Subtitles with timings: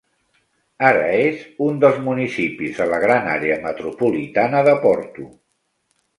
[0.85, 5.29] Ara és un dels municipis de la Gran Àrea Metropolitana de Porto.